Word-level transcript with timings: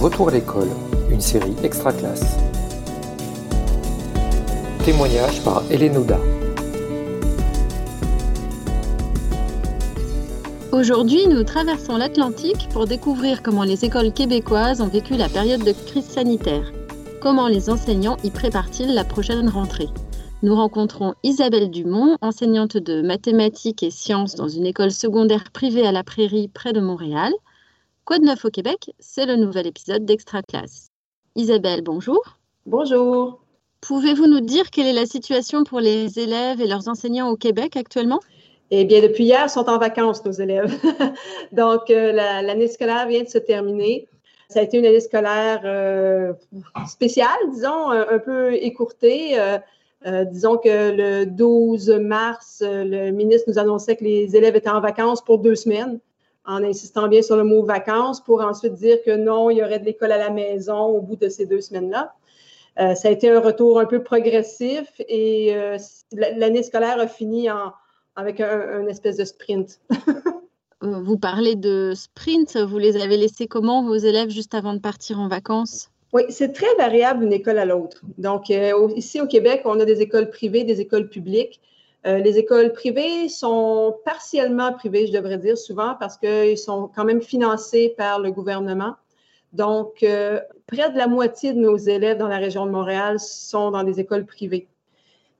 Retour 0.00 0.28
à 0.28 0.30
l'école, 0.30 0.68
une 1.10 1.20
série 1.20 1.56
extra 1.64 1.92
classe. 1.92 2.36
Témoignage 4.84 5.42
par 5.42 5.64
Hélène. 5.72 6.06
Aujourd'hui, 10.70 11.26
nous 11.26 11.42
traversons 11.42 11.96
l'Atlantique 11.96 12.68
pour 12.72 12.86
découvrir 12.86 13.42
comment 13.42 13.64
les 13.64 13.84
écoles 13.84 14.12
québécoises 14.12 14.80
ont 14.80 14.86
vécu 14.86 15.16
la 15.16 15.28
période 15.28 15.64
de 15.64 15.72
crise 15.72 16.06
sanitaire. 16.06 16.72
Comment 17.20 17.48
les 17.48 17.68
enseignants 17.68 18.18
y 18.22 18.30
préparent-ils 18.30 18.94
la 18.94 19.02
prochaine 19.02 19.48
rentrée? 19.48 19.88
Nous 20.44 20.54
rencontrons 20.54 21.14
Isabelle 21.24 21.72
Dumont, 21.72 22.16
enseignante 22.20 22.76
de 22.76 23.02
mathématiques 23.02 23.82
et 23.82 23.90
sciences 23.90 24.36
dans 24.36 24.46
une 24.46 24.66
école 24.66 24.92
secondaire 24.92 25.50
privée 25.52 25.84
à 25.84 25.90
la 25.90 26.04
Prairie 26.04 26.46
près 26.46 26.72
de 26.72 26.80
Montréal. 26.80 27.32
Quoi 28.08 28.18
de 28.18 28.24
neuf 28.24 28.46
au 28.46 28.48
Québec 28.48 28.90
C'est 29.00 29.26
le 29.26 29.36
nouvel 29.36 29.66
épisode 29.66 30.06
d'Extra 30.06 30.40
Classe. 30.40 30.88
Isabelle, 31.36 31.82
bonjour. 31.82 32.38
Bonjour. 32.64 33.42
Pouvez-vous 33.82 34.26
nous 34.26 34.40
dire 34.40 34.70
quelle 34.70 34.86
est 34.86 34.94
la 34.94 35.04
situation 35.04 35.62
pour 35.62 35.78
les 35.78 36.18
élèves 36.18 36.58
et 36.62 36.66
leurs 36.66 36.88
enseignants 36.88 37.28
au 37.28 37.36
Québec 37.36 37.76
actuellement? 37.76 38.20
Eh 38.70 38.86
bien, 38.86 39.02
depuis 39.02 39.24
hier, 39.24 39.42
ils 39.44 39.50
sont 39.50 39.68
en 39.68 39.76
vacances, 39.76 40.24
nos 40.24 40.32
élèves. 40.32 40.74
Donc, 41.52 41.90
euh, 41.90 42.12
l'année 42.12 42.68
scolaire 42.68 43.06
vient 43.08 43.24
de 43.24 43.28
se 43.28 43.36
terminer. 43.36 44.08
Ça 44.48 44.60
a 44.60 44.62
été 44.62 44.78
une 44.78 44.86
année 44.86 45.00
scolaire 45.00 45.60
euh, 45.66 46.32
spéciale, 46.86 47.36
disons, 47.52 47.90
un, 47.90 48.18
peu 48.20 48.54
écourtée. 48.54 49.38
Euh, 49.38 50.24
disons 50.24 50.56
que 50.56 50.96
le 50.96 51.26
12 51.26 51.90
mars, 52.00 52.62
le 52.64 53.10
ministre 53.10 53.50
nous 53.50 53.58
annonçait 53.58 53.96
que 53.96 54.04
les 54.04 54.34
élèves 54.34 54.56
étaient 54.56 54.70
en 54.70 54.80
vacances 54.80 55.20
pour 55.20 55.40
deux 55.40 55.56
semaines, 55.56 56.00
en 56.48 56.64
insistant 56.64 57.06
bien 57.06 57.22
sur 57.22 57.36
le 57.36 57.44
mot 57.44 57.62
vacances, 57.62 58.20
pour 58.20 58.40
ensuite 58.40 58.74
dire 58.74 58.96
que 59.06 59.16
non, 59.16 59.50
il 59.50 59.58
y 59.58 59.62
aurait 59.62 59.78
de 59.78 59.84
l'école 59.84 60.10
à 60.10 60.18
la 60.18 60.30
maison 60.30 60.86
au 60.86 61.00
bout 61.00 61.16
de 61.16 61.28
ces 61.28 61.46
deux 61.46 61.60
semaines-là. 61.60 62.14
ça 62.96 63.08
a 63.08 63.10
été 63.10 63.30
un 63.30 63.40
retour 63.40 63.78
un 63.78 63.86
peu 63.86 64.02
progressif 64.02 65.00
et 65.08 65.54
l'année 66.12 66.62
scolaire 66.62 66.98
a 66.98 67.06
fini 67.06 67.50
en, 67.50 67.72
avec 68.18 68.40
un, 68.40 68.84
espèce 68.88 69.16
de 69.16 69.24
sprint. 69.24 69.80
Euh, 70.82 71.00
vous 71.02 71.16
parlez 71.16 71.54
de 71.54 71.92
sprint, 71.94 72.56
vous 72.56 72.78
les 72.78 73.00
avez 73.00 73.16
laissés 73.16 73.46
comment 73.46 73.84
vos 73.84 73.94
élèves 73.94 74.30
juste 74.30 74.54
avant 74.54 74.74
de 74.74 74.80
partir 74.80 75.20
en 75.20 75.28
vacances? 75.28 75.90
Oui, 76.12 76.22
c'est 76.28 76.52
très 76.52 76.74
variable 76.76 77.20
d'une 77.20 77.32
école 77.32 77.58
à 77.58 77.64
l'autre. 77.64 78.02
Donc, 78.16 78.50
euh, 78.50 78.88
ici 78.96 79.20
au 79.20 79.26
Québec, 79.26 79.62
on 79.66 79.78
a 79.78 79.84
des 79.84 80.00
écoles 80.00 80.30
privées, 80.30 80.64
des 80.64 80.80
écoles 80.80 81.08
publiques. 81.08 81.60
Euh, 82.06 82.18
les 82.18 82.38
écoles 82.38 82.72
privées 82.72 83.28
sont 83.28 83.96
partiellement 84.04 84.72
privées, 84.72 85.06
je 85.06 85.12
devrais 85.12 85.38
dire 85.38 85.58
souvent, 85.58 85.94
parce 85.98 86.16
qu'ils 86.16 86.58
sont 86.58 86.90
quand 86.94 87.04
même 87.04 87.22
financés 87.22 87.94
par 87.96 88.20
le 88.20 88.30
gouvernement. 88.30 88.94
Donc, 89.52 90.04
près 90.66 90.90
de 90.90 90.98
la 90.98 91.06
moitié 91.06 91.54
de 91.54 91.58
nos 91.58 91.76
élèves 91.78 92.18
dans 92.18 92.28
la 92.28 92.36
région 92.36 92.66
de 92.66 92.70
Montréal 92.70 93.18
sont 93.18 93.70
dans 93.70 93.82
des 93.82 93.98
écoles 93.98 94.26
privées. 94.26 94.68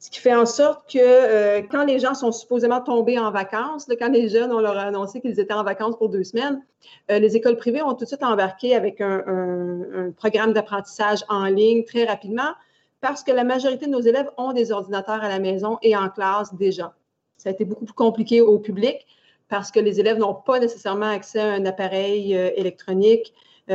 Ce 0.01 0.11
qui 0.11 0.21
fait 0.21 0.35
en 0.35 0.47
sorte 0.47 0.89
que 0.93 0.99
euh, 1.01 1.61
quand 1.69 1.85
les 1.85 1.99
gens 1.99 2.15
sont 2.15 2.31
supposément 2.31 2.81
tombés 2.81 3.19
en 3.19 3.33
vacances, 3.33 3.87
quand 3.99 4.11
les 4.11 4.29
jeunes, 4.29 4.53
on 4.53 4.61
leur 4.61 4.79
annoncé 4.79 5.21
qu'ils 5.21 5.41
étaient 5.41 5.55
en 5.55 5.65
vacances 5.65 5.97
pour 5.97 6.09
deux 6.09 6.23
semaines, 6.23 6.63
euh, 7.11 7.19
les 7.19 7.35
écoles 7.35 7.57
privées 7.57 7.83
ont 7.83 7.95
tout 7.95 8.05
de 8.05 8.09
suite 8.09 8.23
embarqué 8.23 8.77
avec 8.77 9.01
un, 9.01 10.13
programme 10.17 10.53
d'apprentissage 10.53 11.25
en 11.29 11.47
ligne 11.47 11.85
très 11.85 12.05
rapidement 12.05 12.53
parce 13.01 13.23
que 13.23 13.33
la 13.33 13.45
majorité 13.45 13.87
de 13.87 13.91
nos 13.91 14.01
élèves 14.01 14.31
ont 14.37 14.53
des 14.53 14.73
ordinateurs 14.73 15.23
à 15.23 15.29
la 15.29 15.39
maison 15.39 15.79
et 15.83 15.97
en 15.97 16.09
classe 16.09 16.55
déjà. 16.55 16.95
Ça 17.37 17.51
a 17.51 17.53
été 17.53 17.65
beaucoup 17.65 17.85
plus 17.85 17.95
compliqué 17.95 18.41
au 18.41 18.59
public 18.59 19.07
parce 19.49 19.71
que 19.71 19.81
les 19.81 20.01
élèves 20.01 20.19
n'ont 20.19 20.35
pas 20.35 20.59
nécessairement 20.59 21.11
accès 21.11 21.41
à 21.41 21.53
un 21.53 21.65
appareil 21.65 22.37
euh, 22.37 22.51
électronique. 22.57 23.33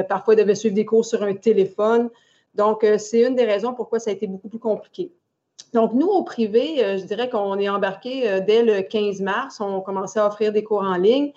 parfois, 0.09 0.33
ils 0.33 0.37
devaient 0.37 0.55
suivre 0.55 0.75
des 0.75 0.85
cours 0.85 1.05
sur 1.05 1.23
un 1.23 1.33
téléphone. 1.33 2.09
Donc, 2.55 2.85
c'est 2.97 3.21
une 3.21 3.35
des 3.35 3.45
raisons 3.45 3.73
pourquoi 3.73 3.99
ça 3.99 4.11
a 4.11 4.13
été 4.13 4.27
beaucoup 4.27 4.49
plus 4.49 4.59
compliqué. 4.59 5.11
Donc, 5.73 5.93
nous, 5.93 6.07
au 6.07 6.23
privé, 6.23 6.83
euh, 6.83 6.97
je 6.97 7.05
dirais 7.05 7.29
qu'on 7.29 7.57
est 7.57 7.69
embarqué 7.69 8.29
euh, 8.29 8.39
dès 8.39 8.63
le 8.63 8.81
15 8.83 9.21
mars. 9.21 9.59
On 9.59 9.81
commençait 9.81 10.19
à 10.19 10.27
offrir 10.27 10.53
des 10.53 10.63
cours 10.63 10.83
en 10.83 10.95
ligne. 10.95 11.33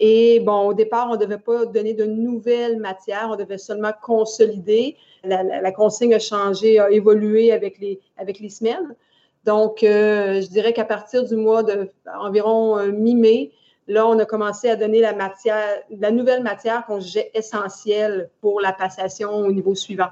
Et 0.00 0.40
bon, 0.40 0.68
au 0.68 0.74
départ, 0.74 1.08
on 1.10 1.14
ne 1.14 1.18
devait 1.18 1.38
pas 1.38 1.66
donner 1.66 1.94
de 1.94 2.04
nouvelles 2.04 2.78
matières, 2.78 3.28
on 3.30 3.36
devait 3.36 3.58
seulement 3.58 3.92
consolider. 4.02 4.96
La, 5.22 5.72
consigne 5.72 6.14
a 6.14 6.18
changé, 6.18 6.78
a 6.78 6.90
évolué 6.90 7.52
avec 7.52 7.78
les, 7.78 8.00
avec 8.16 8.40
les 8.40 8.48
semaines. 8.48 8.96
Donc, 9.44 9.82
euh, 9.82 10.40
je 10.40 10.48
dirais 10.48 10.72
qu'à 10.72 10.84
partir 10.84 11.24
du 11.24 11.36
mois 11.36 11.62
de 11.62 11.90
environ 12.18 12.86
mi-mai, 12.86 13.52
là, 13.88 14.06
on 14.06 14.18
a 14.18 14.24
commencé 14.24 14.70
à 14.70 14.76
donner 14.76 15.00
la 15.00 15.12
matière, 15.12 15.82
la 15.90 16.10
nouvelle 16.10 16.42
matière 16.42 16.86
qu'on 16.86 17.00
jugeait 17.00 17.30
essentielle 17.34 18.30
pour 18.40 18.60
la 18.60 18.72
passation 18.72 19.30
au 19.30 19.52
niveau 19.52 19.74
suivant. 19.74 20.08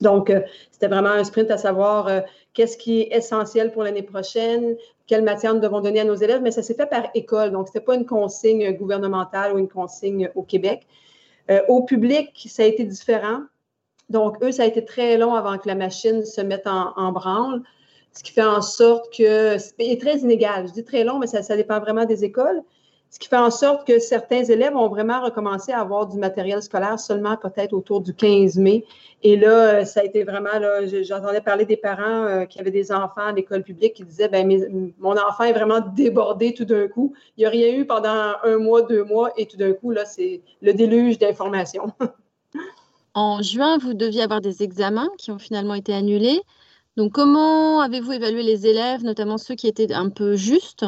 Donc, 0.00 0.30
euh, 0.30 0.40
c'était 0.70 0.88
vraiment 0.88 1.10
un 1.10 1.24
sprint 1.24 1.50
à 1.50 1.58
savoir 1.58 2.08
euh, 2.08 2.20
qu'est-ce 2.54 2.76
qui 2.76 3.00
est 3.00 3.16
essentiel 3.16 3.72
pour 3.72 3.84
l'année 3.84 4.02
prochaine, 4.02 4.76
quelle 5.06 5.22
matière 5.22 5.54
nous 5.54 5.60
devons 5.60 5.80
donner 5.80 6.00
à 6.00 6.04
nos 6.04 6.14
élèves, 6.14 6.42
mais 6.42 6.50
ça 6.50 6.62
s'est 6.62 6.74
fait 6.74 6.86
par 6.86 7.08
école. 7.14 7.50
Donc, 7.50 7.68
ce 7.72 7.78
pas 7.78 7.94
une 7.94 8.06
consigne 8.06 8.72
gouvernementale 8.76 9.54
ou 9.54 9.58
une 9.58 9.68
consigne 9.68 10.30
au 10.34 10.42
Québec. 10.42 10.86
Euh, 11.50 11.60
au 11.68 11.82
public, 11.82 12.46
ça 12.48 12.62
a 12.62 12.66
été 12.66 12.84
différent. 12.84 13.40
Donc, 14.08 14.42
eux, 14.42 14.52
ça 14.52 14.62
a 14.62 14.66
été 14.66 14.84
très 14.84 15.16
long 15.16 15.34
avant 15.34 15.58
que 15.58 15.66
la 15.66 15.74
machine 15.74 16.24
se 16.24 16.40
mette 16.40 16.66
en, 16.66 17.12
branle, 17.12 17.62
ce 18.12 18.22
qui 18.22 18.32
fait 18.32 18.42
en 18.42 18.62
sorte 18.62 19.12
que 19.16 19.56
c'est 19.58 19.98
très 19.98 20.18
inégal. 20.18 20.68
Je 20.68 20.72
dis 20.72 20.84
très 20.84 21.02
long, 21.02 21.18
mais 21.18 21.26
ça 21.26 21.56
dépend 21.56 21.80
vraiment 21.80 22.04
des 22.04 22.24
écoles. 22.24 22.62
Ce 23.12 23.18
qui 23.18 23.28
fait 23.28 23.36
en 23.36 23.50
sorte 23.50 23.86
que 23.86 23.98
certains 23.98 24.42
élèves 24.42 24.74
ont 24.74 24.88
vraiment 24.88 25.22
recommencé 25.22 25.70
à 25.70 25.80
avoir 25.80 26.06
du 26.06 26.16
matériel 26.16 26.62
scolaire 26.62 26.98
seulement 26.98 27.36
peut-être 27.36 27.74
autour 27.74 28.00
du 28.00 28.14
15 28.14 28.56
mai. 28.56 28.86
Et 29.22 29.36
là, 29.36 29.84
ça 29.84 30.00
a 30.00 30.04
été 30.04 30.24
vraiment, 30.24 30.48
j'entendais 31.02 31.42
parler 31.42 31.66
des 31.66 31.76
parents 31.76 32.24
euh, 32.24 32.46
qui 32.46 32.58
avaient 32.58 32.70
des 32.70 32.90
enfants 32.90 33.26
à 33.26 33.32
l'école 33.32 33.64
publique 33.64 33.92
qui 33.92 34.04
disaient, 34.04 34.30
ben, 34.30 34.94
mon 34.98 35.12
enfant 35.12 35.44
est 35.44 35.52
vraiment 35.52 35.80
débordé 35.94 36.54
tout 36.54 36.64
d'un 36.64 36.88
coup. 36.88 37.12
Il 37.36 37.40
n'y 37.40 37.44
a 37.44 37.50
rien 37.50 37.74
eu 37.74 37.84
pendant 37.84 38.32
un 38.44 38.56
mois, 38.56 38.80
deux 38.80 39.04
mois, 39.04 39.30
et 39.36 39.44
tout 39.44 39.58
d'un 39.58 39.74
coup, 39.74 39.90
là, 39.90 40.06
c'est 40.06 40.40
le 40.62 40.72
déluge 40.72 41.18
d'informations. 41.18 41.92
en 43.14 43.42
juin, 43.42 43.76
vous 43.76 43.92
deviez 43.92 44.22
avoir 44.22 44.40
des 44.40 44.62
examens 44.62 45.10
qui 45.18 45.30
ont 45.30 45.38
finalement 45.38 45.74
été 45.74 45.92
annulés. 45.92 46.40
Donc, 46.96 47.12
comment 47.12 47.82
avez-vous 47.82 48.12
évalué 48.12 48.42
les 48.42 48.66
élèves, 48.66 49.04
notamment 49.04 49.36
ceux 49.36 49.54
qui 49.54 49.68
étaient 49.68 49.92
un 49.92 50.08
peu 50.08 50.34
justes? 50.34 50.86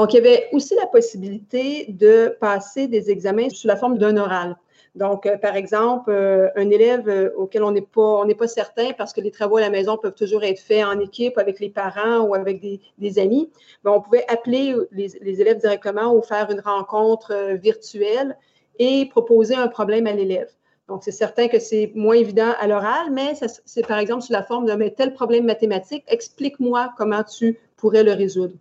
Donc, 0.00 0.14
il 0.14 0.16
y 0.16 0.20
avait 0.20 0.48
aussi 0.52 0.74
la 0.76 0.86
possibilité 0.86 1.84
de 1.90 2.34
passer 2.40 2.86
des 2.86 3.10
examens 3.10 3.50
sous 3.50 3.66
la 3.66 3.76
forme 3.76 3.98
d'un 3.98 4.16
oral. 4.16 4.56
Donc, 4.94 5.26
euh, 5.26 5.36
par 5.36 5.56
exemple, 5.56 6.10
euh, 6.10 6.48
un 6.56 6.70
élève 6.70 7.06
euh, 7.06 7.28
auquel 7.36 7.62
on 7.62 7.70
n'est 7.70 7.82
pas, 7.82 8.00
on 8.00 8.24
n'est 8.24 8.34
pas 8.34 8.48
certain 8.48 8.92
parce 8.96 9.12
que 9.12 9.20
les 9.20 9.30
travaux 9.30 9.58
à 9.58 9.60
la 9.60 9.68
maison 9.68 9.98
peuvent 9.98 10.14
toujours 10.14 10.42
être 10.42 10.58
faits 10.58 10.86
en 10.86 10.98
équipe 11.00 11.36
avec 11.36 11.60
les 11.60 11.68
parents 11.68 12.20
ou 12.20 12.34
avec 12.34 12.62
des, 12.62 13.18
amis, 13.18 13.50
mais 13.84 13.90
on 13.90 14.00
pouvait 14.00 14.24
appeler 14.28 14.74
les, 14.90 15.16
élèves 15.22 15.58
directement 15.58 16.14
ou 16.14 16.22
faire 16.22 16.50
une 16.50 16.60
rencontre 16.60 17.58
virtuelle 17.60 18.38
et 18.78 19.04
proposer 19.04 19.54
un 19.54 19.68
problème 19.68 20.06
à 20.06 20.12
l'élève. 20.12 20.48
Donc, 20.88 21.04
c'est 21.04 21.12
certain 21.12 21.48
que 21.48 21.58
c'est 21.58 21.92
moins 21.94 22.16
évident 22.16 22.54
à 22.58 22.66
l'oral, 22.66 23.10
mais 23.12 23.34
c'est 23.66 23.86
par 23.86 23.98
exemple 23.98 24.22
sous 24.22 24.32
la 24.32 24.44
forme 24.44 24.64
de 24.64 24.88
tel 24.88 25.12
problème 25.12 25.44
mathématique, 25.44 26.04
explique-moi 26.08 26.88
comment 26.96 27.22
tu 27.22 27.58
pourrais 27.76 28.02
le 28.02 28.12
résoudre. 28.12 28.54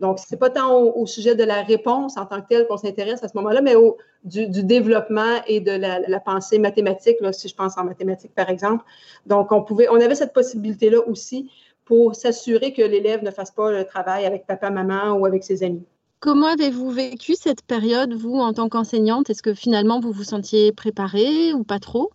Donc, 0.00 0.18
ce 0.18 0.26
n'est 0.30 0.38
pas 0.38 0.50
tant 0.50 0.76
au, 0.76 1.06
sujet 1.06 1.34
de 1.34 1.44
la 1.44 1.62
réponse 1.62 2.16
en 2.16 2.26
tant 2.26 2.40
que 2.40 2.48
telle 2.48 2.66
qu'on 2.66 2.76
s'intéresse 2.76 3.22
à 3.22 3.28
ce 3.28 3.36
moment-là, 3.36 3.60
mais 3.62 3.76
au, 3.76 3.96
du, 4.24 4.48
développement 4.48 5.40
et 5.46 5.60
de 5.60 5.72
la, 5.72 6.20
pensée 6.20 6.58
mathématique, 6.58 7.16
là, 7.20 7.32
si 7.32 7.48
je 7.48 7.54
pense 7.54 7.78
en 7.78 7.84
mathématiques, 7.84 8.34
par 8.34 8.50
exemple. 8.50 8.84
Donc, 9.26 9.52
on, 9.52 9.62
pouvait, 9.62 9.88
on 9.88 10.00
avait 10.00 10.16
cette 10.16 10.32
possibilité-là 10.32 10.98
aussi 11.06 11.50
pour 11.84 12.14
s'assurer 12.14 12.72
que 12.72 12.82
l'élève 12.82 13.22
ne 13.22 13.30
fasse 13.30 13.50
pas 13.50 13.70
le 13.70 13.84
travail 13.84 14.26
avec 14.26 14.46
papa, 14.46 14.70
maman 14.70 15.12
ou 15.12 15.26
avec 15.26 15.44
ses 15.44 15.62
amis. 15.62 15.84
Comment 16.18 16.48
avez-vous 16.48 16.90
vécu 16.90 17.34
cette 17.34 17.62
période, 17.62 18.14
vous, 18.14 18.38
en 18.38 18.54
tant 18.54 18.68
qu'enseignante? 18.68 19.28
Est-ce 19.28 19.42
que 19.42 19.52
finalement, 19.52 20.00
vous 20.00 20.12
vous 20.12 20.24
sentiez 20.24 20.72
préparée 20.72 21.52
ou 21.52 21.64
pas 21.64 21.78
trop? 21.78 22.10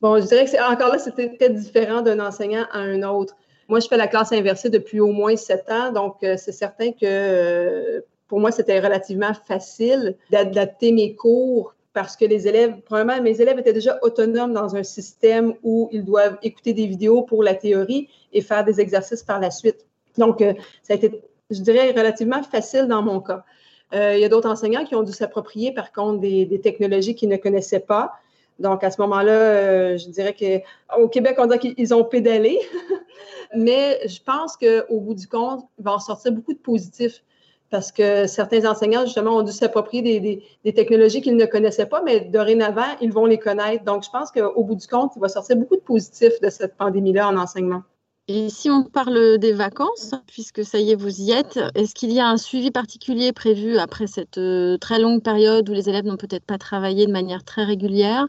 Bon, 0.00 0.18
je 0.18 0.26
dirais 0.26 0.46
que 0.46 0.72
encore 0.72 0.88
là, 0.88 0.98
c'était 0.98 1.36
très 1.36 1.50
différent 1.50 2.00
d'un 2.00 2.26
enseignant 2.26 2.64
à 2.72 2.78
un 2.78 3.02
autre. 3.02 3.36
Moi, 3.70 3.78
je 3.78 3.86
fais 3.86 3.96
la 3.96 4.08
classe 4.08 4.32
inversée 4.32 4.68
depuis 4.68 4.98
au 4.98 5.12
moins 5.12 5.36
sept 5.36 5.70
ans, 5.70 5.92
donc 5.92 6.16
euh, 6.24 6.34
c'est 6.36 6.50
certain 6.50 6.90
que 6.90 6.98
euh, 7.04 8.00
pour 8.26 8.40
moi, 8.40 8.50
c'était 8.50 8.80
relativement 8.80 9.32
facile 9.32 10.16
d'adapter 10.28 10.90
mes 10.90 11.14
cours 11.14 11.76
parce 11.92 12.16
que 12.16 12.24
les 12.24 12.48
élèves, 12.48 12.80
probablement, 12.80 13.22
mes 13.22 13.40
élèves 13.40 13.60
étaient 13.60 13.72
déjà 13.72 14.00
autonomes 14.02 14.52
dans 14.54 14.74
un 14.74 14.82
système 14.82 15.54
où 15.62 15.88
ils 15.92 16.04
doivent 16.04 16.36
écouter 16.42 16.72
des 16.72 16.88
vidéos 16.88 17.22
pour 17.22 17.44
la 17.44 17.54
théorie 17.54 18.08
et 18.32 18.40
faire 18.40 18.64
des 18.64 18.80
exercices 18.80 19.22
par 19.22 19.38
la 19.38 19.52
suite. 19.52 19.86
Donc, 20.18 20.42
euh, 20.42 20.52
ça 20.82 20.94
a 20.94 20.96
été, 20.96 21.22
je 21.48 21.60
dirais, 21.60 21.92
relativement 21.92 22.42
facile 22.42 22.88
dans 22.88 23.02
mon 23.02 23.20
cas. 23.20 23.44
il 23.92 24.18
y 24.18 24.24
a 24.24 24.28
d'autres 24.28 24.50
enseignants 24.50 24.84
qui 24.84 24.96
ont 24.96 25.04
dû 25.04 25.12
s'approprier, 25.12 25.72
par 25.72 25.92
contre, 25.92 26.18
des 26.18 26.60
technologies 26.60 27.14
qu'ils 27.14 27.28
ne 27.28 27.36
connaissaient 27.36 27.78
pas. 27.78 28.14
Donc, 28.60 28.84
à 28.84 28.90
ce 28.90 29.00
moment-là, 29.00 29.32
euh, 29.32 29.98
je 29.98 30.08
dirais 30.10 30.36
qu'au 30.36 31.08
Québec, 31.08 31.36
on 31.38 31.46
dit 31.46 31.58
qu'ils 31.58 31.94
ont 31.94 32.04
pédalé. 32.04 32.60
Mais 33.56 34.06
je 34.06 34.20
pense 34.22 34.56
qu'au 34.56 35.00
bout 35.00 35.14
du 35.14 35.26
compte, 35.26 35.64
il 35.78 35.84
va 35.84 35.94
en 35.94 35.98
sortir 35.98 36.32
beaucoup 36.32 36.52
de 36.52 36.58
positifs. 36.58 37.24
parce 37.70 37.90
que 37.90 38.26
certains 38.26 38.68
enseignants, 38.68 39.04
justement, 39.04 39.38
ont 39.38 39.42
dû 39.42 39.52
s'approprier 39.52 40.20
des, 40.20 40.72
technologies 40.72 41.22
qu'ils 41.22 41.36
ne 41.36 41.46
connaissaient 41.46 41.86
pas, 41.86 42.02
mais 42.02 42.20
dorénavant, 42.20 42.96
ils 43.00 43.12
vont 43.12 43.26
les 43.26 43.38
connaître. 43.38 43.84
Donc, 43.84 44.04
je 44.04 44.10
pense 44.10 44.30
qu'au 44.32 44.64
bout 44.64 44.74
du 44.74 44.86
compte, 44.86 45.12
il 45.16 45.20
va 45.20 45.28
sortir 45.28 45.56
beaucoup 45.56 45.76
de 45.76 45.82
positifs 45.82 46.40
de 46.40 46.50
cette 46.50 46.76
pandémie-là 46.76 47.28
en 47.28 47.36
enseignement. 47.36 47.82
Et 48.28 48.48
si 48.48 48.70
on 48.70 48.84
parle 48.84 49.38
des 49.38 49.52
vacances, 49.52 50.14
puisque 50.26 50.64
ça 50.64 50.78
y 50.78 50.92
est, 50.92 50.94
vous 50.94 51.20
y 51.20 51.32
êtes, 51.32 51.58
est-ce 51.74 51.94
qu'il 51.94 52.12
y 52.12 52.20
a 52.20 52.28
un 52.28 52.36
suivi 52.36 52.70
particulier 52.70 53.32
prévu 53.32 53.78
après 53.78 54.06
cette 54.06 54.38
euh, 54.38 54.76
très 54.78 55.00
longue 55.00 55.22
période 55.22 55.68
où 55.68 55.72
les 55.72 55.88
élèves 55.88 56.04
n'ont 56.04 56.16
peut-être 56.16 56.44
pas 56.44 56.58
travaillé 56.58 57.06
de 57.06 57.12
manière 57.12 57.42
très 57.42 57.64
régulière? 57.64 58.28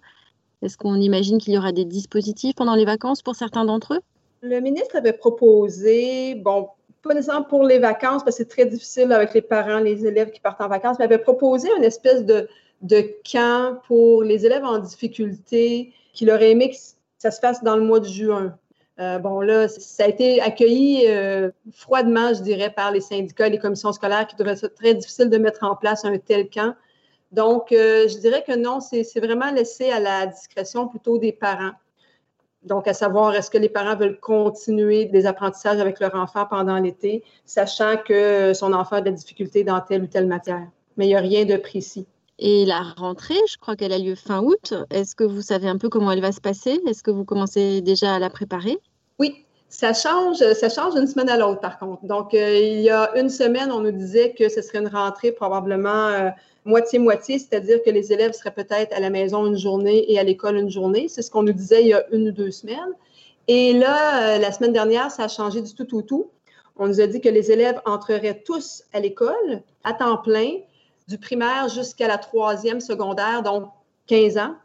Est-ce 0.61 0.77
qu'on 0.77 0.95
imagine 0.95 1.37
qu'il 1.37 1.53
y 1.53 1.57
aura 1.57 1.71
des 1.71 1.85
dispositifs 1.85 2.55
pendant 2.55 2.75
les 2.75 2.85
vacances 2.85 3.21
pour 3.21 3.35
certains 3.35 3.65
d'entre 3.65 3.95
eux? 3.95 4.01
Le 4.41 4.59
ministre 4.59 4.95
avait 4.95 5.13
proposé, 5.13 6.35
bon, 6.35 6.69
pas 7.01 7.13
nécessairement 7.13 7.45
pour 7.45 7.63
les 7.63 7.79
vacances, 7.79 8.23
parce 8.23 8.37
que 8.37 8.43
c'est 8.43 8.49
très 8.49 8.65
difficile 8.65 9.11
avec 9.11 9.33
les 9.33 9.41
parents, 9.41 9.79
les 9.79 10.05
élèves 10.05 10.31
qui 10.31 10.39
partent 10.39 10.61
en 10.61 10.67
vacances, 10.67 10.97
mais 10.99 11.05
avait 11.05 11.17
proposé 11.17 11.67
une 11.77 11.83
espèce 11.83 12.25
de, 12.25 12.47
de 12.81 13.03
camp 13.29 13.79
pour 13.87 14.23
les 14.23 14.45
élèves 14.45 14.63
en 14.63 14.79
difficulté 14.79 15.93
qu'il 16.13 16.29
aurait 16.29 16.51
aimé 16.51 16.69
que 16.69 16.75
ça 17.17 17.31
se 17.31 17.39
fasse 17.39 17.63
dans 17.63 17.75
le 17.75 17.83
mois 17.83 17.99
de 17.99 18.07
juin. 18.07 18.55
Euh, 18.99 19.17
bon, 19.17 19.41
là, 19.41 19.67
ça 19.67 20.03
a 20.03 20.07
été 20.07 20.41
accueilli 20.41 21.07
euh, 21.07 21.49
froidement, 21.71 22.33
je 22.33 22.41
dirais, 22.41 22.69
par 22.69 22.91
les 22.91 23.01
syndicats 23.01 23.49
les 23.49 23.57
commissions 23.57 23.93
scolaires 23.93 24.27
qui 24.27 24.35
trouvaient 24.35 24.55
ça 24.55 24.69
très 24.69 24.93
difficile 24.93 25.29
de 25.29 25.37
mettre 25.37 25.63
en 25.63 25.75
place 25.75 26.05
un 26.05 26.17
tel 26.17 26.49
camp. 26.49 26.75
Donc, 27.31 27.71
euh, 27.71 28.07
je 28.07 28.17
dirais 28.17 28.43
que 28.45 28.55
non, 28.55 28.79
c'est 28.81 29.19
vraiment 29.19 29.51
laissé 29.51 29.89
à 29.89 29.99
la 29.99 30.27
discrétion 30.27 30.87
plutôt 30.87 31.17
des 31.17 31.31
parents. 31.31 31.71
Donc, 32.63 32.87
à 32.87 32.93
savoir, 32.93 33.33
est-ce 33.33 33.49
que 33.49 33.57
les 33.57 33.69
parents 33.69 33.95
veulent 33.95 34.19
continuer 34.19 35.05
des 35.05 35.25
apprentissages 35.25 35.79
avec 35.79 35.99
leur 35.99 36.13
enfant 36.13 36.45
pendant 36.45 36.77
l'été, 36.77 37.23
sachant 37.45 37.97
que 37.97 38.53
son 38.53 38.73
enfant 38.73 38.97
a 38.97 39.01
des 39.01 39.11
difficultés 39.11 39.63
dans 39.63 39.79
telle 39.81 40.03
ou 40.03 40.07
telle 40.07 40.27
matière. 40.27 40.67
Mais 40.97 41.05
il 41.05 41.09
n'y 41.09 41.15
a 41.15 41.21
rien 41.21 41.45
de 41.45 41.55
précis. 41.55 42.05
Et 42.37 42.65
la 42.65 42.81
rentrée, 42.97 43.39
je 43.47 43.57
crois 43.57 43.75
qu'elle 43.75 43.93
a 43.93 43.97
lieu 43.97 44.15
fin 44.15 44.41
août. 44.41 44.73
Est-ce 44.89 45.15
que 45.15 45.23
vous 45.23 45.41
savez 45.41 45.67
un 45.69 45.77
peu 45.77 45.89
comment 45.89 46.11
elle 46.11 46.21
va 46.21 46.31
se 46.31 46.41
passer? 46.41 46.81
Est-ce 46.87 47.01
que 47.01 47.11
vous 47.11 47.23
commencez 47.23 47.81
déjà 47.81 48.15
à 48.15 48.19
la 48.19 48.29
préparer? 48.29 48.79
Oui, 49.19 49.45
ça 49.69 49.93
change, 49.93 50.37
ça 50.37 50.69
change 50.69 50.95
d'une 50.95 51.07
semaine 51.07 51.29
à 51.29 51.37
l'autre, 51.37 51.61
par 51.61 51.79
contre. 51.79 52.03
Donc, 52.05 52.33
euh, 52.33 52.57
il 52.57 52.81
y 52.81 52.89
a 52.89 53.11
une 53.15 53.29
semaine, 53.29 53.71
on 53.71 53.79
nous 53.79 53.91
disait 53.91 54.33
que 54.33 54.49
ce 54.49 54.61
serait 54.61 54.79
une 54.79 54.87
rentrée 54.87 55.31
probablement 55.31 56.07
euh, 56.07 56.29
moitié-moitié, 56.65 57.39
c'est-à-dire 57.39 57.81
que 57.83 57.89
les 57.89 58.13
élèves 58.13 58.33
seraient 58.33 58.53
peut-être 58.53 58.93
à 58.95 58.99
la 58.99 59.09
maison 59.09 59.45
une 59.45 59.57
journée 59.57 60.11
et 60.11 60.19
à 60.19 60.23
l'école 60.23 60.57
une 60.57 60.69
journée. 60.69 61.07
C'est 61.07 61.21
ce 61.21 61.31
qu'on 61.31 61.43
nous 61.43 61.53
disait 61.53 61.81
il 61.81 61.87
y 61.87 61.93
a 61.93 62.05
une 62.11 62.29
ou 62.29 62.31
deux 62.31 62.51
semaines. 62.51 62.93
Et 63.47 63.73
là, 63.73 64.35
euh, 64.35 64.37
la 64.37 64.51
semaine 64.51 64.73
dernière, 64.73 65.09
ça 65.11 65.23
a 65.23 65.27
changé 65.27 65.61
du 65.61 65.73
tout 65.73 65.85
tout 65.85 66.03
tout. 66.03 66.29
On 66.77 66.87
nous 66.87 67.01
a 67.01 67.07
dit 67.07 67.19
que 67.21 67.29
les 67.29 67.51
élèves 67.51 67.81
entreraient 67.85 68.41
tous 68.45 68.83
à 68.93 68.99
l'école 68.99 69.61
à 69.83 69.93
temps 69.93 70.17
plein, 70.17 70.51
du 71.07 71.17
primaire 71.17 71.67
jusqu'à 71.67 72.07
la 72.07 72.17
troisième 72.17 72.79
secondaire, 72.79 73.43
donc 73.43 73.65
15 74.07 74.37
ans. 74.37 74.55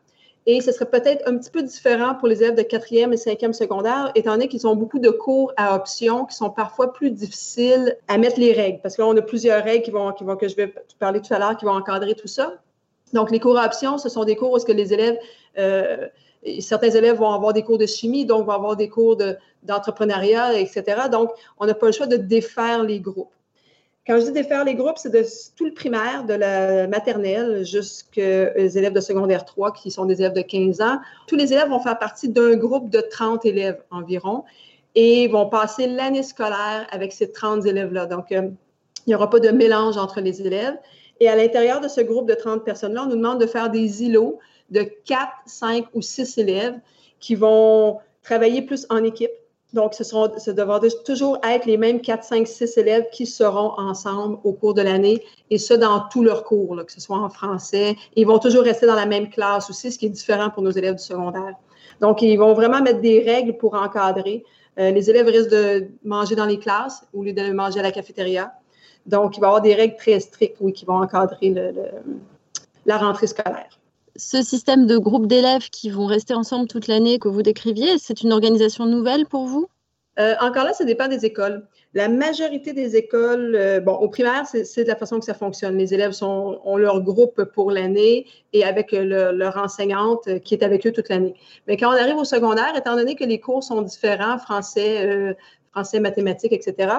Et 0.48 0.60
ce 0.60 0.70
serait 0.70 0.88
peut-être 0.88 1.28
un 1.28 1.36
petit 1.36 1.50
peu 1.50 1.62
différent 1.62 2.14
pour 2.14 2.28
les 2.28 2.40
élèves 2.42 2.54
de 2.54 2.62
quatrième 2.62 3.12
et 3.12 3.16
cinquième 3.16 3.52
secondaire, 3.52 4.12
étant 4.14 4.30
donné 4.32 4.46
qu'ils 4.46 4.64
ont 4.68 4.76
beaucoup 4.76 5.00
de 5.00 5.10
cours 5.10 5.52
à 5.56 5.74
option 5.74 6.24
qui 6.24 6.36
sont 6.36 6.50
parfois 6.50 6.92
plus 6.92 7.10
difficiles 7.10 7.96
à 8.06 8.16
mettre 8.16 8.38
les 8.38 8.52
règles. 8.52 8.80
Parce 8.80 8.96
que 8.96 9.02
là, 9.02 9.08
on 9.08 9.16
a 9.16 9.22
plusieurs 9.22 9.64
règles 9.64 9.82
qui 9.84 9.90
vont, 9.90 10.12
qui 10.12 10.22
vont 10.22 10.36
que 10.36 10.46
je 10.46 10.54
vais 10.54 10.72
parler 11.00 11.20
tout 11.20 11.34
à 11.34 11.40
l'heure, 11.40 11.56
qui 11.56 11.64
vont 11.64 11.72
encadrer 11.72 12.14
tout 12.14 12.28
ça. 12.28 12.54
Donc, 13.12 13.32
les 13.32 13.40
cours 13.40 13.58
à 13.58 13.66
option, 13.66 13.98
ce 13.98 14.08
sont 14.08 14.24
des 14.24 14.36
cours 14.36 14.52
où 14.52 14.58
que 14.64 14.70
les 14.70 14.92
élèves, 14.92 15.18
euh, 15.58 16.06
certains 16.60 16.90
élèves 16.90 17.16
vont 17.16 17.32
avoir 17.32 17.52
des 17.52 17.62
cours 17.62 17.78
de 17.78 17.86
chimie, 17.86 18.24
donc 18.24 18.46
vont 18.46 18.52
avoir 18.52 18.76
des 18.76 18.88
cours 18.88 19.16
d'entrepreneuriat, 19.64 20.60
etc. 20.60 21.08
Donc, 21.10 21.30
on 21.58 21.66
n'a 21.66 21.74
pas 21.74 21.86
le 21.86 21.92
choix 21.92 22.06
de 22.06 22.16
défaire 22.16 22.84
les 22.84 23.00
groupes. 23.00 23.32
Quand 24.06 24.20
je 24.20 24.26
dis 24.26 24.32
défaire 24.32 24.64
les 24.64 24.76
groupes, 24.76 24.98
c'est 24.98 25.10
de 25.10 25.24
tout 25.56 25.66
le 25.66 25.72
primaire, 25.72 26.24
de 26.24 26.34
la 26.34 26.86
maternelle 26.86 27.64
jusqu'aux 27.64 28.20
élèves 28.20 28.92
de 28.92 29.00
secondaire 29.00 29.44
3 29.44 29.72
qui 29.72 29.90
sont 29.90 30.04
des 30.04 30.20
élèves 30.20 30.32
de 30.32 30.42
15 30.42 30.80
ans. 30.80 30.98
Tous 31.26 31.34
les 31.34 31.52
élèves 31.52 31.68
vont 31.68 31.80
faire 31.80 31.98
partie 31.98 32.28
d'un 32.28 32.54
groupe 32.56 32.88
de 32.88 33.00
30 33.00 33.44
élèves 33.44 33.82
environ 33.90 34.44
et 34.94 35.26
vont 35.26 35.48
passer 35.48 35.88
l'année 35.88 36.22
scolaire 36.22 36.86
avec 36.92 37.12
ces 37.12 37.32
30 37.32 37.66
élèves-là. 37.66 38.06
Donc, 38.06 38.30
euh, 38.30 38.48
il 39.06 39.10
n'y 39.10 39.14
aura 39.16 39.28
pas 39.28 39.40
de 39.40 39.48
mélange 39.48 39.96
entre 39.96 40.20
les 40.20 40.40
élèves. 40.40 40.76
Et 41.18 41.28
à 41.28 41.34
l'intérieur 41.34 41.80
de 41.80 41.88
ce 41.88 42.00
groupe 42.00 42.28
de 42.28 42.34
30 42.34 42.64
personnes-là, 42.64 43.02
on 43.04 43.08
nous 43.08 43.16
demande 43.16 43.40
de 43.40 43.46
faire 43.46 43.70
des 43.70 44.04
îlots 44.04 44.38
de 44.70 44.82
4, 44.82 45.28
5 45.46 45.86
ou 45.94 46.02
6 46.02 46.38
élèves 46.38 46.78
qui 47.18 47.34
vont 47.34 47.98
travailler 48.22 48.62
plus 48.62 48.86
en 48.88 49.02
équipe 49.02 49.32
donc, 49.72 49.94
ce, 49.94 50.04
seront, 50.04 50.30
ce 50.38 51.02
toujours 51.02 51.38
être 51.42 51.66
les 51.66 51.76
mêmes 51.76 52.00
4, 52.00 52.22
5, 52.22 52.46
6 52.46 52.78
élèves 52.78 53.06
qui 53.12 53.26
seront 53.26 53.72
ensemble 53.78 54.38
au 54.44 54.52
cours 54.52 54.74
de 54.74 54.82
l'année, 54.82 55.22
et 55.50 55.58
ce, 55.58 55.74
dans 55.74 56.00
tous 56.08 56.22
leurs 56.22 56.44
cours, 56.44 56.76
que 56.86 56.92
ce 56.92 57.00
soit 57.00 57.18
en 57.18 57.28
français. 57.28 57.96
Ils 58.14 58.26
vont 58.26 58.38
toujours 58.38 58.62
rester 58.62 58.86
dans 58.86 58.94
la 58.94 59.06
même 59.06 59.28
classe 59.28 59.68
aussi, 59.68 59.90
ce 59.90 59.98
qui 59.98 60.06
est 60.06 60.10
différent 60.10 60.50
pour 60.50 60.62
nos 60.62 60.70
élèves 60.70 60.94
du 60.94 61.02
secondaire. 61.02 61.54
Donc, 62.00 62.22
ils 62.22 62.36
vont 62.36 62.54
vraiment 62.54 62.80
mettre 62.80 63.00
des 63.00 63.20
règles 63.20 63.56
pour 63.56 63.74
encadrer. 63.74 64.44
Euh, 64.78 64.90
les 64.92 65.10
élèves 65.10 65.26
risquent 65.26 65.50
de 65.50 65.88
manger 66.04 66.36
dans 66.36 66.46
les 66.46 66.58
classes 66.58 67.04
au 67.12 67.24
lieu 67.24 67.32
de 67.32 67.52
manger 67.52 67.80
à 67.80 67.82
la 67.82 67.92
cafétéria. 67.92 68.52
Donc, 69.04 69.36
il 69.36 69.40
va 69.40 69.46
y 69.46 69.48
avoir 69.48 69.62
des 69.62 69.74
règles 69.74 69.96
très 69.96 70.20
strictes, 70.20 70.58
oui, 70.60 70.72
qui 70.72 70.84
vont 70.84 71.02
encadrer 71.02 71.54
la 72.84 72.98
rentrée 72.98 73.26
scolaire 73.26 73.68
ce 74.18 74.42
système 74.42 74.86
de 74.86 74.98
groupe 74.98 75.26
d'élèves 75.26 75.70
qui 75.70 75.90
vont 75.90 76.06
rester 76.06 76.34
ensemble 76.34 76.68
toute 76.68 76.86
l'année 76.86 77.18
que 77.18 77.28
vous 77.28 77.42
décriviez, 77.42 77.98
c'est 77.98 78.22
une 78.22 78.32
organisation 78.32 78.86
nouvelle 78.86 79.26
pour 79.26 79.46
vous? 79.46 79.68
Euh, 80.18 80.34
encore 80.40 80.64
là, 80.64 80.72
ça 80.72 80.84
dépend 80.84 81.08
des 81.08 81.26
écoles. 81.26 81.66
La 81.92 82.08
majorité 82.08 82.72
des 82.72 82.96
écoles, 82.96 83.54
euh, 83.54 83.80
bon, 83.80 83.92
au 83.92 84.08
primaire, 84.08 84.44
c'est 84.46 84.82
de 84.82 84.88
la 84.88 84.96
façon 84.96 85.18
que 85.18 85.24
ça 85.24 85.34
fonctionne. 85.34 85.76
Les 85.76 85.92
élèves 85.92 86.12
sont, 86.12 86.60
ont 86.64 86.76
leur 86.76 87.00
groupe 87.02 87.44
pour 87.54 87.70
l'année 87.70 88.26
et 88.52 88.64
avec 88.64 88.92
leur 88.92 89.56
enseignante 89.56 90.40
qui 90.40 90.54
est 90.54 90.62
avec 90.62 90.86
eux 90.86 90.92
toute 90.92 91.08
l'année. 91.08 91.34
Mais 91.66 91.76
quand 91.76 91.88
on 91.88 91.96
arrive 91.96 92.16
au 92.16 92.24
secondaire, 92.24 92.74
étant 92.76 92.96
donné 92.96 93.14
que 93.14 93.24
les 93.24 93.40
cours 93.40 93.62
sont 93.62 93.82
différents, 93.82 94.38
français, 94.38 95.06
euh, 95.06 95.34
français, 95.72 96.00
mathématiques, 96.00 96.52
etc., 96.52 96.94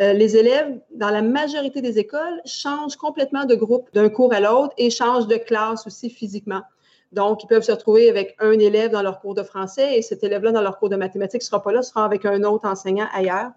euh, 0.00 0.12
les 0.12 0.36
élèves, 0.36 0.78
dans 0.94 1.10
la 1.10 1.22
majorité 1.22 1.82
des 1.82 1.98
écoles, 1.98 2.40
changent 2.44 2.96
complètement 2.96 3.44
de 3.44 3.54
groupe 3.54 3.88
d'un 3.92 4.08
cours 4.08 4.32
à 4.32 4.40
l'autre 4.40 4.72
et 4.78 4.88
changent 4.90 5.26
de 5.26 5.36
classe 5.36 5.86
aussi 5.86 6.08
physiquement. 6.08 6.62
Donc, 7.12 7.42
ils 7.42 7.46
peuvent 7.48 7.62
se 7.62 7.72
retrouver 7.72 8.08
avec 8.08 8.36
un 8.38 8.52
élève 8.52 8.92
dans 8.92 9.02
leur 9.02 9.20
cours 9.20 9.34
de 9.34 9.42
français 9.42 9.98
et 9.98 10.02
cet 10.02 10.22
élève-là, 10.22 10.52
dans 10.52 10.62
leur 10.62 10.78
cours 10.78 10.88
de 10.88 10.96
mathématiques, 10.96 11.42
ne 11.42 11.46
sera 11.46 11.62
pas 11.62 11.72
là, 11.72 11.82
sera 11.82 12.04
avec 12.04 12.24
un 12.24 12.44
autre 12.44 12.66
enseignant 12.66 13.08
ailleurs. 13.12 13.50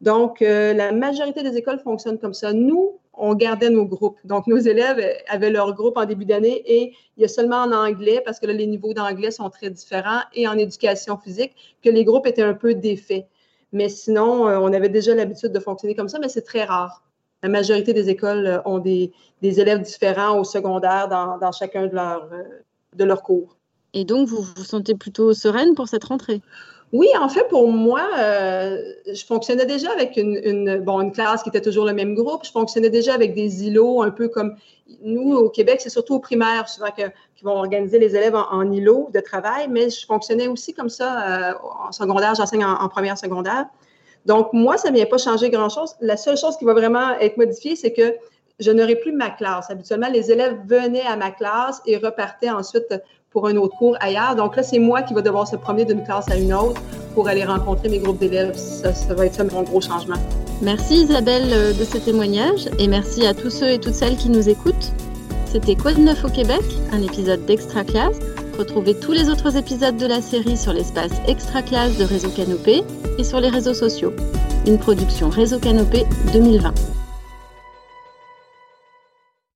Donc, 0.00 0.40
euh, 0.40 0.72
la 0.72 0.92
majorité 0.92 1.42
des 1.42 1.56
écoles 1.56 1.78
fonctionnent 1.78 2.18
comme 2.18 2.34
ça. 2.34 2.52
Nous, 2.52 2.98
on 3.14 3.34
gardait 3.34 3.70
nos 3.70 3.84
groupes. 3.84 4.18
Donc, 4.24 4.46
nos 4.46 4.58
élèves 4.58 5.04
avaient 5.28 5.50
leur 5.50 5.74
groupe 5.74 5.96
en 5.96 6.06
début 6.06 6.24
d'année 6.24 6.62
et 6.64 6.92
il 7.16 7.22
y 7.22 7.24
a 7.24 7.28
seulement 7.28 7.58
en 7.58 7.72
anglais, 7.72 8.22
parce 8.24 8.40
que 8.40 8.46
là, 8.46 8.52
les 8.52 8.66
niveaux 8.66 8.94
d'anglais 8.94 9.30
sont 9.30 9.50
très 9.50 9.68
différents, 9.68 10.20
et 10.34 10.48
en 10.48 10.56
éducation 10.56 11.18
physique, 11.18 11.52
que 11.84 11.90
les 11.90 12.04
groupes 12.04 12.26
étaient 12.26 12.42
un 12.42 12.54
peu 12.54 12.74
défaits. 12.74 13.26
Mais 13.72 13.88
sinon, 13.88 14.48
euh, 14.48 14.58
on 14.58 14.72
avait 14.72 14.88
déjà 14.88 15.14
l'habitude 15.14 15.52
de 15.52 15.60
fonctionner 15.60 15.94
comme 15.94 16.08
ça, 16.08 16.18
mais 16.18 16.28
c'est 16.28 16.42
très 16.42 16.64
rare. 16.64 17.02
La 17.42 17.48
majorité 17.48 17.92
des 17.92 18.08
écoles 18.08 18.46
euh, 18.46 18.62
ont 18.64 18.78
des, 18.78 19.12
élèves 19.42 19.80
différents 19.80 20.38
au 20.38 20.44
secondaire 20.44 21.08
dans, 21.08 21.52
chacun 21.52 21.88
euh, 21.92 22.42
de 22.94 23.04
leurs 23.04 23.22
cours. 23.22 23.56
Et 23.94 24.04
donc, 24.04 24.28
vous 24.28 24.42
vous 24.42 24.64
sentez 24.64 24.94
plutôt 24.94 25.32
sereine 25.32 25.74
pour 25.74 25.88
cette 25.88 26.04
rentrée? 26.04 26.40
Oui, 26.92 27.08
en 27.18 27.28
fait, 27.30 27.48
pour 27.48 27.68
moi, 27.68 28.06
je 28.14 29.24
fonctionnais 29.24 29.64
déjà 29.64 29.90
avec 29.92 30.18
une, 30.18 30.78
bon, 30.80 31.10
classe 31.10 31.42
qui 31.42 31.48
était 31.48 31.62
toujours 31.62 31.86
le 31.86 31.94
même 31.94 32.14
groupe. 32.14 32.44
Je 32.44 32.50
fonctionnais 32.50 32.90
déjà 32.90 33.14
avec 33.14 33.34
des 33.34 33.66
îlots, 33.66 34.02
un 34.02 34.10
peu 34.10 34.28
comme 34.28 34.56
nous, 35.00 35.34
au 35.34 35.48
Québec, 35.48 35.80
c'est 35.80 35.90
surtout 35.90 36.14
au 36.14 36.18
primaire, 36.18 36.68
souvent 36.68 36.90
que, 36.90 37.02
qui 37.34 37.44
vont 37.44 37.56
organiser 37.56 37.98
les 37.98 38.14
élèves 38.16 38.34
en, 38.34 38.70
îlot 38.70 39.10
de 39.12 39.20
travail, 39.20 39.68
mais 39.68 39.90
je 39.90 40.04
fonctionnais 40.04 40.48
aussi 40.48 40.74
comme 40.74 40.88
ça 40.88 41.50
euh, 41.50 41.54
en 41.86 41.92
secondaire, 41.92 42.34
j'enseigne 42.34 42.64
en, 42.64 42.88
première 42.88 43.18
secondaire. 43.18 43.66
Donc, 44.26 44.52
moi, 44.52 44.76
ça 44.76 44.90
ne 44.90 44.96
vient 44.96 45.06
pas 45.06 45.18
changer 45.18 45.50
grand-chose. 45.50 45.96
La 46.00 46.16
seule 46.16 46.36
chose 46.36 46.56
qui 46.56 46.64
va 46.64 46.74
vraiment 46.74 47.18
être 47.18 47.36
modifiée, 47.36 47.74
c'est 47.74 47.92
que 47.92 48.14
je 48.60 48.70
n'aurai 48.70 48.96
plus 48.96 49.12
ma 49.12 49.30
classe. 49.30 49.70
Habituellement, 49.70 50.08
les 50.12 50.30
élèves 50.30 50.56
venaient 50.66 51.06
à 51.06 51.16
ma 51.16 51.30
classe 51.30 51.82
et 51.86 51.96
repartaient 51.96 52.50
ensuite 52.50 52.94
pour 53.30 53.46
un 53.48 53.56
autre 53.56 53.76
cours 53.76 53.96
ailleurs. 54.00 54.36
Donc 54.36 54.56
là, 54.56 54.62
c'est 54.62 54.78
moi 54.78 55.02
qui 55.02 55.14
va 55.14 55.22
devoir 55.22 55.48
se 55.48 55.56
promener 55.56 55.84
d'une 55.84 56.04
classe 56.04 56.30
à 56.30 56.36
une 56.36 56.52
autre 56.52 56.80
pour 57.14 57.28
aller 57.28 57.44
rencontrer 57.44 57.88
mes 57.88 57.98
groupes 57.98 58.18
d'élèves. 58.18 58.54
Ça, 58.54 58.94
ça, 58.94 59.14
va 59.14 59.26
être 59.26 59.34
ça 59.34 59.44
mon 59.44 59.62
gros 59.62 59.80
changement. 59.80 60.16
Merci 60.60 61.02
Isabelle 61.02 61.48
euh, 61.52 61.72
de 61.72 61.84
ce 61.84 61.98
témoignage 61.98 62.68
et 62.78 62.86
merci 62.86 63.26
à 63.26 63.34
tous 63.34 63.50
ceux 63.50 63.70
et 63.70 63.80
toutes 63.80 63.94
celles 63.94 64.16
qui 64.16 64.28
nous 64.28 64.48
écoutent. 64.48 64.92
C'était 65.46 65.74
Quoi 65.74 65.92
de 65.92 66.00
neuf 66.00 66.24
au 66.24 66.28
Québec, 66.28 66.62
un 66.92 67.02
épisode 67.02 67.44
d'Extra 67.46 67.84
Classe. 67.84 68.18
Retrouvez 68.58 68.94
tous 68.94 69.12
les 69.12 69.28
autres 69.28 69.56
épisodes 69.56 69.96
de 69.96 70.06
la 70.06 70.22
série 70.22 70.56
sur 70.56 70.72
l'espace 70.72 71.12
Extra 71.26 71.62
Classe 71.62 71.98
de 71.98 72.04
Réseau 72.04 72.30
Canopé 72.30 72.82
et 73.18 73.24
sur 73.24 73.40
les 73.40 73.48
réseaux 73.48 73.74
sociaux. 73.74 74.12
Une 74.66 74.78
production 74.78 75.30
Réseau 75.30 75.58
Canopé 75.58 76.04
2020. 76.32 77.01